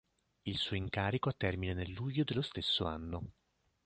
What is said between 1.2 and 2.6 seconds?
ha termine nel luglio dello